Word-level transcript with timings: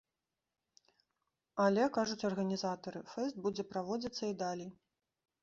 Але, 1.65 1.83
кажуць 1.97 2.27
арганізатары, 2.31 2.99
фэст 3.13 3.35
будзе 3.45 3.69
праводзіцца 3.75 4.23
і 4.33 4.37
далей. 4.43 4.69